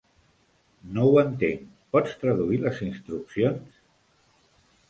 No 0.95 1.03
ho 1.09 1.19
entenc. 1.23 1.67
Pots 1.97 2.17
traduir 2.23 2.59
les 2.65 2.81
instruccions? 2.89 3.81